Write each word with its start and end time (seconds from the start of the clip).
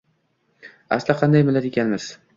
Asli 0.97 1.17
qanday 1.21 1.45
millat 1.51 1.71
ekanmiz. 1.73 2.13